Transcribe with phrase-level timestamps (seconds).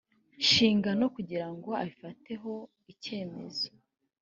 [0.41, 2.53] nshingano kugira ngo abifateho
[2.91, 3.67] icyemezo